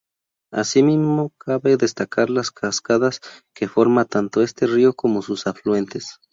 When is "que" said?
3.53-3.67